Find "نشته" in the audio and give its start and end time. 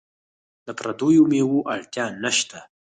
2.23-2.57